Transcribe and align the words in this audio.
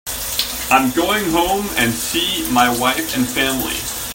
I'm 0.71 0.89
going 0.95 1.25
home 1.29 1.67
and 1.77 1.91
see 1.91 2.51
my 2.51 2.75
wife 2.79 3.15
and 3.15 3.23
family. 3.29 3.77